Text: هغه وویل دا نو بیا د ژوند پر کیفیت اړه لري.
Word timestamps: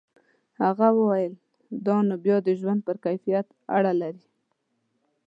هغه 0.63 0.87
وویل 0.99 1.33
دا 1.85 1.97
نو 2.07 2.15
بیا 2.25 2.37
د 2.43 2.49
ژوند 2.59 2.79
پر 2.87 2.97
کیفیت 3.05 3.47
اړه 3.77 3.93
لري. 4.01 4.25